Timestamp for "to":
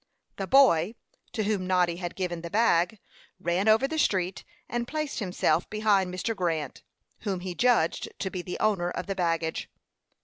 1.33-1.43, 8.17-8.31